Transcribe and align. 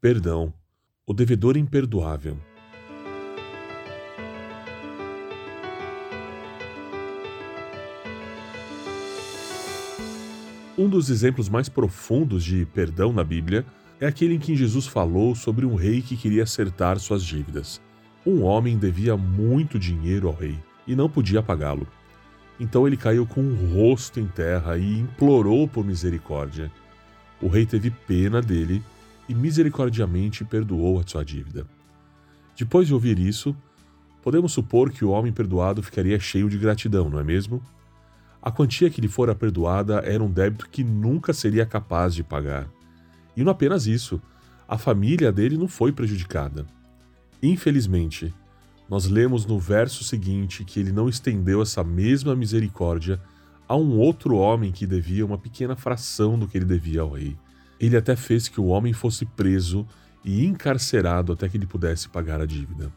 Perdão, 0.00 0.54
o 1.04 1.12
devedor 1.12 1.56
imperdoável. 1.56 2.38
Um 10.78 10.88
dos 10.88 11.10
exemplos 11.10 11.48
mais 11.48 11.68
profundos 11.68 12.44
de 12.44 12.64
perdão 12.66 13.12
na 13.12 13.24
Bíblia 13.24 13.66
é 14.00 14.06
aquele 14.06 14.34
em 14.34 14.38
que 14.38 14.54
Jesus 14.54 14.86
falou 14.86 15.34
sobre 15.34 15.66
um 15.66 15.74
rei 15.74 16.00
que 16.00 16.16
queria 16.16 16.44
acertar 16.44 17.00
suas 17.00 17.24
dívidas. 17.24 17.80
Um 18.24 18.44
homem 18.44 18.78
devia 18.78 19.16
muito 19.16 19.80
dinheiro 19.80 20.28
ao 20.28 20.34
rei 20.34 20.56
e 20.86 20.94
não 20.94 21.10
podia 21.10 21.42
pagá-lo. 21.42 21.88
Então 22.60 22.86
ele 22.86 22.96
caiu 22.96 23.26
com 23.26 23.40
o 23.40 23.74
rosto 23.74 24.20
em 24.20 24.28
terra 24.28 24.78
e 24.78 25.00
implorou 25.00 25.66
por 25.66 25.84
misericórdia. 25.84 26.70
O 27.42 27.48
rei 27.48 27.66
teve 27.66 27.90
pena 27.90 28.40
dele 28.40 28.80
e 29.28 29.34
misericordiamente 29.34 30.44
perdoou 30.44 31.00
a 31.00 31.06
sua 31.06 31.24
dívida. 31.24 31.66
Depois 32.56 32.86
de 32.86 32.94
ouvir 32.94 33.18
isso, 33.18 33.56
podemos 34.22 34.52
supor 34.52 34.90
que 34.90 35.04
o 35.04 35.10
homem 35.10 35.32
perdoado 35.32 35.82
ficaria 35.82 36.18
cheio 36.18 36.48
de 36.48 36.58
gratidão, 36.58 37.08
não 37.08 37.18
é 37.18 37.24
mesmo? 37.24 37.62
A 38.40 38.50
quantia 38.50 38.88
que 38.88 39.00
lhe 39.00 39.08
fora 39.08 39.34
perdoada 39.34 39.98
era 39.98 40.22
um 40.22 40.30
débito 40.30 40.68
que 40.68 40.82
nunca 40.82 41.32
seria 41.32 41.66
capaz 41.66 42.14
de 42.14 42.22
pagar. 42.22 42.68
E 43.36 43.44
não 43.44 43.52
apenas 43.52 43.86
isso, 43.86 44.20
a 44.66 44.78
família 44.78 45.30
dele 45.30 45.56
não 45.56 45.68
foi 45.68 45.92
prejudicada. 45.92 46.66
Infelizmente, 47.42 48.34
nós 48.88 49.06
lemos 49.06 49.44
no 49.44 49.58
verso 49.58 50.02
seguinte 50.02 50.64
que 50.64 50.80
ele 50.80 50.90
não 50.90 51.08
estendeu 51.08 51.60
essa 51.60 51.84
mesma 51.84 52.34
misericórdia 52.34 53.20
a 53.68 53.76
um 53.76 53.98
outro 53.98 54.36
homem 54.36 54.72
que 54.72 54.86
devia 54.86 55.26
uma 55.26 55.36
pequena 55.36 55.76
fração 55.76 56.38
do 56.38 56.48
que 56.48 56.56
ele 56.56 56.64
devia 56.64 57.02
ao 57.02 57.10
rei. 57.10 57.36
Ele 57.80 57.96
até 57.96 58.16
fez 58.16 58.48
que 58.48 58.60
o 58.60 58.66
homem 58.66 58.92
fosse 58.92 59.24
preso 59.24 59.86
e 60.24 60.44
encarcerado 60.44 61.32
até 61.32 61.48
que 61.48 61.56
ele 61.56 61.66
pudesse 61.66 62.08
pagar 62.08 62.40
a 62.40 62.46
dívida. 62.46 62.92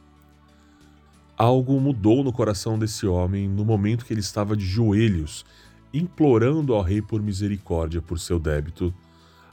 Algo 1.37 1.79
mudou 1.79 2.23
no 2.23 2.31
coração 2.31 2.77
desse 2.77 3.05
homem 3.05 3.47
no 3.47 3.65
momento 3.65 4.05
que 4.05 4.13
ele 4.13 4.19
estava 4.19 4.55
de 4.55 4.65
joelhos, 4.65 5.45
implorando 5.93 6.73
ao 6.73 6.81
rei 6.81 7.01
por 7.01 7.21
misericórdia 7.21 8.01
por 8.01 8.19
seu 8.19 8.39
débito, 8.39 8.93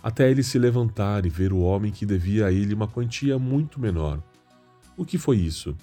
até 0.03 0.31
ele 0.31 0.43
se 0.43 0.59
levantar 0.59 1.27
e 1.27 1.29
ver 1.29 1.53
o 1.53 1.61
homem 1.61 1.91
que 1.91 2.07
devia 2.07 2.47
a 2.47 2.53
ele 2.53 2.75
uma 2.75 2.87
quantia 2.87 3.39
muito 3.39 3.81
menor. 3.81 4.23
O 4.97 5.05
que 5.05 5.19
foi 5.19 5.39
isso? 5.39 5.77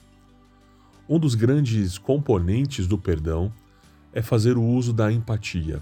Um 1.07 1.19
dos 1.19 1.35
grandes 1.35 1.97
componentes 1.97 2.87
do 2.87 2.97
perdão 2.97 3.51
é 4.11 4.21
fazer 4.21 4.57
o 4.57 4.63
uso 4.63 4.93
da 4.93 5.11
empatia. 5.11 5.81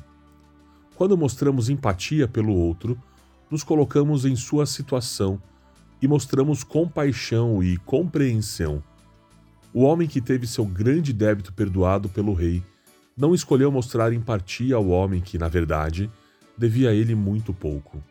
Quando 0.96 1.18
mostramos 1.18 1.70
empatia 1.70 2.28
pelo 2.28 2.54
outro, 2.54 2.98
nos 3.54 3.64
colocamos 3.64 4.26
em 4.26 4.36
sua 4.36 4.66
situação 4.66 5.40
e 6.02 6.08
mostramos 6.08 6.64
compaixão 6.64 7.62
e 7.62 7.78
compreensão. 7.78 8.82
O 9.72 9.84
homem 9.84 10.08
que 10.08 10.20
teve 10.20 10.48
seu 10.48 10.66
grande 10.66 11.14
débito 11.14 11.54
perdoado 11.54 12.10
pelo 12.10 12.34
rei 12.34 12.64
não 13.16 13.32
escolheu 13.32 13.72
mostrar 13.72 14.12
empatia 14.12 14.76
ao 14.76 14.88
homem 14.88 15.22
que, 15.22 15.38
na 15.38 15.48
verdade, 15.48 16.10
devia 16.58 16.90
a 16.90 16.94
ele 16.96 17.14
muito 17.14 17.54
pouco. 17.54 18.04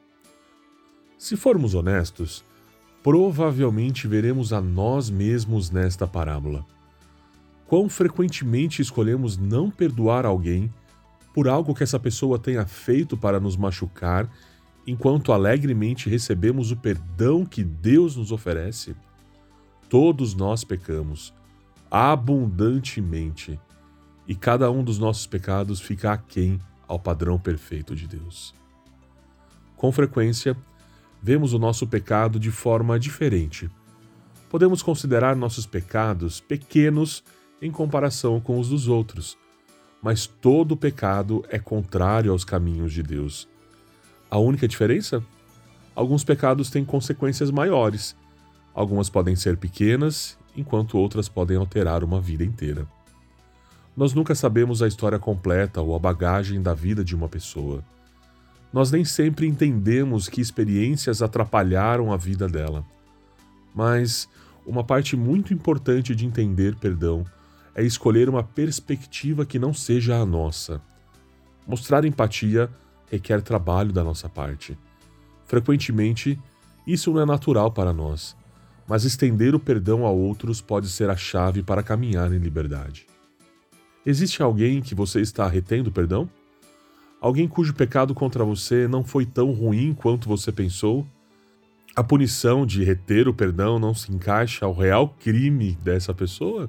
Se 1.18 1.36
formos 1.36 1.74
honestos, 1.74 2.44
provavelmente 3.02 4.06
veremos 4.06 4.52
a 4.52 4.60
nós 4.60 5.10
mesmos 5.10 5.72
nesta 5.72 6.06
parábola. 6.06 6.64
Quão 7.66 7.88
frequentemente 7.88 8.80
escolhemos 8.80 9.36
não 9.36 9.72
perdoar 9.72 10.24
alguém 10.24 10.72
por 11.34 11.48
algo 11.48 11.74
que 11.74 11.82
essa 11.82 11.98
pessoa 11.98 12.38
tenha 12.38 12.64
feito 12.64 13.16
para 13.16 13.40
nos 13.40 13.56
machucar 13.56 14.30
enquanto 14.86 15.32
alegremente 15.32 16.08
recebemos 16.08 16.70
o 16.70 16.76
perdão 16.76 17.44
que 17.44 17.62
Deus 17.62 18.16
nos 18.16 18.32
oferece? 18.32 18.94
Todos 19.88 20.34
nós 20.34 20.64
pecamos, 20.64 21.32
abundantemente, 21.90 23.58
e 24.26 24.34
cada 24.34 24.70
um 24.70 24.82
dos 24.82 24.98
nossos 24.98 25.26
pecados 25.26 25.80
fica 25.80 26.12
aquém 26.12 26.58
ao 26.88 26.98
padrão 26.98 27.38
perfeito 27.38 27.94
de 27.94 28.06
Deus. 28.06 28.54
Com 29.76 29.90
frequência, 29.92 30.56
vemos 31.22 31.52
o 31.52 31.58
nosso 31.58 31.86
pecado 31.86 32.38
de 32.38 32.50
forma 32.50 32.98
diferente. 32.98 33.70
Podemos 34.48 34.82
considerar 34.82 35.36
nossos 35.36 35.66
pecados 35.66 36.40
pequenos 36.40 37.22
em 37.60 37.70
comparação 37.70 38.40
com 38.40 38.58
os 38.58 38.68
dos 38.68 38.88
outros, 38.88 39.36
mas 40.02 40.26
todo 40.26 40.76
pecado 40.76 41.44
é 41.48 41.58
contrário 41.58 42.32
aos 42.32 42.44
caminhos 42.44 42.92
de 42.92 43.02
Deus. 43.02 43.48
A 44.32 44.38
única 44.38 44.66
diferença? 44.66 45.22
Alguns 45.94 46.24
pecados 46.24 46.70
têm 46.70 46.86
consequências 46.86 47.50
maiores. 47.50 48.16
Algumas 48.72 49.10
podem 49.10 49.36
ser 49.36 49.58
pequenas, 49.58 50.38
enquanto 50.56 50.96
outras 50.96 51.28
podem 51.28 51.58
alterar 51.58 52.02
uma 52.02 52.18
vida 52.18 52.42
inteira. 52.42 52.88
Nós 53.94 54.14
nunca 54.14 54.34
sabemos 54.34 54.80
a 54.80 54.88
história 54.88 55.18
completa 55.18 55.82
ou 55.82 55.94
a 55.94 55.98
bagagem 55.98 56.62
da 56.62 56.72
vida 56.72 57.04
de 57.04 57.14
uma 57.14 57.28
pessoa. 57.28 57.84
Nós 58.72 58.90
nem 58.90 59.04
sempre 59.04 59.46
entendemos 59.46 60.30
que 60.30 60.40
experiências 60.40 61.20
atrapalharam 61.20 62.10
a 62.10 62.16
vida 62.16 62.48
dela. 62.48 62.86
Mas 63.74 64.26
uma 64.64 64.82
parte 64.82 65.14
muito 65.14 65.52
importante 65.52 66.14
de 66.14 66.24
entender 66.24 66.74
perdão 66.76 67.22
é 67.74 67.84
escolher 67.84 68.30
uma 68.30 68.42
perspectiva 68.42 69.44
que 69.44 69.58
não 69.58 69.74
seja 69.74 70.16
a 70.16 70.24
nossa. 70.24 70.80
Mostrar 71.68 72.06
empatia 72.06 72.70
requer 73.12 73.42
trabalho 73.42 73.92
da 73.92 74.02
nossa 74.02 74.26
parte. 74.26 74.76
Frequentemente, 75.44 76.40
isso 76.86 77.12
não 77.12 77.20
é 77.20 77.26
natural 77.26 77.70
para 77.70 77.92
nós, 77.92 78.34
mas 78.88 79.04
estender 79.04 79.54
o 79.54 79.60
perdão 79.60 80.06
a 80.06 80.10
outros 80.10 80.62
pode 80.62 80.88
ser 80.88 81.10
a 81.10 81.16
chave 81.16 81.62
para 81.62 81.82
caminhar 81.82 82.32
em 82.32 82.38
liberdade. 82.38 83.06
Existe 84.04 84.42
alguém 84.42 84.80
que 84.80 84.94
você 84.94 85.20
está 85.20 85.46
retendo 85.46 85.92
perdão? 85.92 86.28
Alguém 87.20 87.46
cujo 87.46 87.74
pecado 87.74 88.14
contra 88.14 88.42
você 88.42 88.88
não 88.88 89.04
foi 89.04 89.26
tão 89.26 89.52
ruim 89.52 89.92
quanto 89.92 90.26
você 90.26 90.50
pensou? 90.50 91.06
A 91.94 92.02
punição 92.02 92.64
de 92.64 92.82
reter 92.82 93.28
o 93.28 93.34
perdão 93.34 93.78
não 93.78 93.94
se 93.94 94.10
encaixa 94.10 94.64
ao 94.64 94.72
real 94.72 95.10
crime 95.20 95.76
dessa 95.82 96.14
pessoa? 96.14 96.68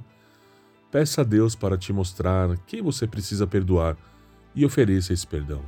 Peça 0.91 1.21
a 1.21 1.23
Deus 1.23 1.55
para 1.55 1.77
te 1.77 1.93
mostrar 1.93 2.55
quem 2.67 2.81
você 2.81 3.07
precisa 3.07 3.47
perdoar 3.47 3.97
e 4.53 4.65
ofereça 4.65 5.13
esse 5.13 5.25
perdão. 5.25 5.63